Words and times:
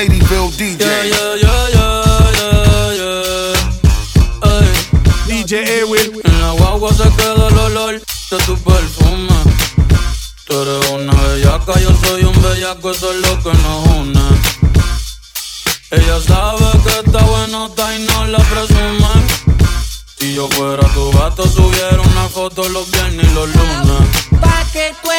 Shadyville 0.00 0.50
DJ. 0.56 0.80
Yeah, 0.80 1.04
yeah, 1.12 1.34
yeah, 1.44 1.66
yeah, 1.76 2.32
yeah, 2.40 2.92
yeah. 3.00 4.48
Ay. 4.48 4.68
DJ 5.28 5.52
Airwill. 5.68 6.22
En 6.24 6.40
la 6.40 6.52
guagua 6.52 6.90
se 6.94 7.04
queda 7.16 7.48
el 7.48 7.58
olor 7.58 8.00
de 8.30 8.36
tu 8.46 8.56
perfume. 8.64 9.36
Tú 10.46 10.62
eres 10.62 10.90
una 10.90 11.12
bellaca, 11.12 11.78
yo 11.80 11.90
soy 12.02 12.24
un 12.24 12.42
bellaco, 12.42 12.92
eso 12.92 13.12
es 13.12 13.20
lo 13.20 13.42
que 13.42 13.52
nos 13.58 13.86
une. 13.98 14.26
Ella 15.90 16.18
sabe 16.26 16.64
que 16.82 17.00
está 17.04 17.22
bueno, 17.22 17.66
está 17.66 17.94
y 17.94 18.02
no 18.06 18.24
la 18.24 18.38
presume. 18.38 19.12
Si 20.18 20.34
yo 20.34 20.48
fuera 20.48 20.86
tu 20.94 21.12
gato, 21.12 21.46
subiera 21.46 22.00
una 22.00 22.26
foto 22.28 22.66
los 22.70 22.90
viernes 22.90 23.26
y 23.30 23.34
los 23.34 23.54
lunes. 23.54 24.08
Pa' 24.40 24.64
que 24.72 24.94
todo 25.02 25.09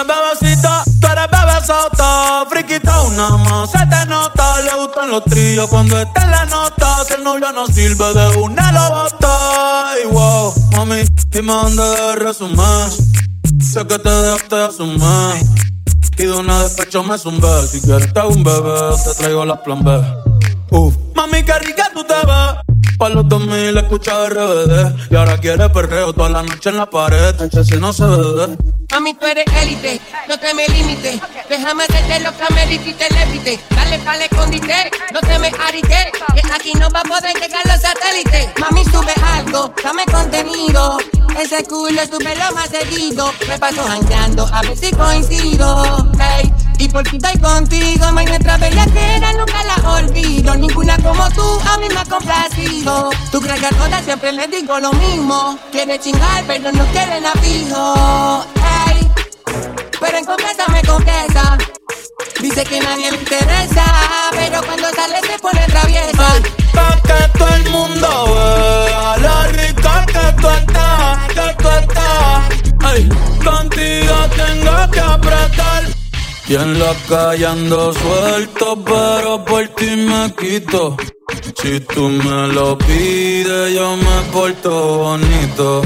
eres 0.00 0.40
bebecita, 0.40 0.84
tú 1.00 1.06
eres 1.06 1.26
bebesota. 1.30 2.46
Friquita 2.48 3.02
una 3.02 3.36
más, 3.36 3.70
se 3.70 3.78
te 3.78 4.06
nota. 4.06 4.60
Le 4.62 4.74
gustan 4.76 5.10
los 5.10 5.24
trillos 5.24 5.68
cuando 5.68 5.98
está 5.98 6.22
en 6.22 6.30
la 6.30 6.44
nota. 6.46 7.04
Si 7.06 7.14
el 7.14 7.24
novio 7.24 7.52
no 7.52 7.66
sirve 7.66 8.14
de 8.14 8.38
una 8.38 8.72
lo 8.72 8.90
bota. 8.90 9.90
Ay, 9.90 10.06
wow, 10.10 10.54
mami, 10.72 11.04
dime 11.30 11.52
dónde 11.52 12.16
resumen. 12.16 12.90
Sé 13.60 13.86
que 13.86 13.98
te 13.98 14.10
dejaste 14.10 14.56
de 14.56 14.64
asumir. 14.64 15.46
Y 16.18 16.24
de 16.24 16.32
una 16.32 16.62
despecho 16.62 17.02
me 17.02 17.18
zumbé. 17.18 17.66
Si 17.66 17.80
quieres 17.80 18.12
te 18.12 18.20
hago 18.20 18.30
un 18.30 18.44
bebé, 18.44 18.96
te 19.04 19.14
traigo 19.14 19.44
las 19.44 19.58
plan 19.60 19.82
B. 19.82 20.02
Uf, 20.70 20.94
mami, 21.14 21.42
qué 21.42 21.58
rica 21.58 21.90
tú 21.94 22.04
te. 22.04 22.29
Pa' 23.00 23.08
los 23.08 23.26
2000 23.26 23.78
escucha 23.78 24.28
RBD. 24.28 25.10
Y 25.10 25.16
ahora 25.16 25.38
quiere 25.38 25.70
perreo 25.70 26.12
toda 26.12 26.28
la 26.28 26.42
noche 26.42 26.68
en 26.68 26.76
la 26.76 26.84
pared. 26.84 27.34
Si 27.64 27.76
no 27.78 27.94
se 27.94 28.04
ve. 28.04 28.58
Mami, 28.92 29.14
tú 29.14 29.24
eres 29.24 29.46
élite, 29.62 29.98
no 30.28 30.38
te 30.38 30.52
me 30.52 30.68
limites. 30.68 31.18
Déjame 31.48 31.84
hacerte 31.84 32.20
los 32.20 32.34
camelitos 32.34 32.86
y 32.88 32.92
te 32.92 33.08
levite. 33.08 33.60
Dale 33.70 33.98
pa'l 34.00 34.20
escondite, 34.20 34.90
no 35.14 35.20
te 35.20 35.38
me 35.38 35.48
arite. 35.48 36.12
Que 36.34 36.42
aquí 36.52 36.72
no 36.74 36.90
va 36.90 37.00
a 37.00 37.04
poder 37.04 37.34
llegar 37.40 37.64
los 37.64 37.80
satélites. 37.80 38.50
Mami, 38.60 38.84
sube 38.84 39.14
algo, 39.34 39.72
dame 39.82 40.04
contenido. 40.04 40.98
Ese 41.40 41.64
culo 41.64 42.02
sube 42.04 42.36
lo 42.36 42.54
más 42.54 42.68
seguido. 42.68 43.32
Me 43.48 43.58
paso 43.58 43.82
jangueando, 43.82 44.46
a 44.52 44.60
ver 44.60 44.76
si 44.76 44.90
coincido. 44.90 46.10
Hey, 46.18 46.52
y 46.78 46.88
por 46.88 47.04
ti 47.04 47.16
estoy 47.16 47.38
contigo. 47.38 48.12
May 48.12 48.26
nuestra 48.26 48.58
bellaquera 48.58 49.32
nunca 49.32 49.64
la 49.64 49.90
olvido. 49.92 50.54
Ninguna 50.56 50.98
como 50.98 51.30
tú 51.30 51.60
a 51.66 51.78
mí 51.78 51.86
me 51.88 52.00
ha 52.00 52.04
complacido. 52.84 53.10
Tu 53.30 53.40
crees 53.40 53.60
que 53.60 53.66
a 53.66 53.70
todas 53.70 54.04
siempre 54.04 54.32
les 54.32 54.50
digo 54.50 54.78
lo 54.78 54.92
mismo. 54.92 55.58
Quiere 55.70 55.98
chingar, 55.98 56.44
pero 56.46 56.72
no 56.72 56.84
quieren 56.86 57.24
a 57.26 57.32
fijo. 57.32 58.46
Pero 60.00 60.18
en 60.18 60.24
confianza 60.24 60.66
me 60.68 60.82
confiesa. 60.82 61.58
Dice 62.40 62.64
que 62.64 62.80
nadie 62.80 63.10
le 63.10 63.18
interesa, 63.18 63.84
pero 64.32 64.62
cuando 64.64 64.88
sale 64.90 65.20
se 65.20 65.38
pone 65.38 65.66
traviesa. 65.66 66.34
Pa' 66.74 66.98
que 67.02 67.38
todo 67.38 67.54
el 67.54 67.70
mundo 67.70 68.08
vea 68.34 69.16
lo 69.18 69.42
rica 69.52 70.06
que 70.06 70.40
tú 70.40 70.48
estás, 70.48 71.28
que 71.28 71.62
tú 71.62 71.68
estás. 71.68 72.48
Ay, 72.82 73.08
contigo 73.44 74.14
tengo 74.36 74.90
que 74.90 75.00
apretar. 75.00 75.84
Y 76.48 76.54
en 76.54 76.78
la 76.78 76.94
calle 77.08 77.46
ando 77.46 77.92
suelto, 77.92 78.82
pero 78.84 79.44
por 79.44 79.68
ti 79.68 79.90
me 79.96 80.32
quito. 80.34 80.96
Si 81.62 81.78
tú 81.80 82.08
me 82.08 82.48
lo 82.48 82.78
pides, 82.78 83.74
yo 83.74 83.94
me 83.94 84.32
porto 84.32 84.70
bonito. 84.96 85.82